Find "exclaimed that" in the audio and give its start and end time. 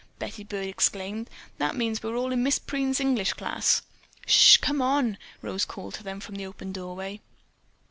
0.67-1.75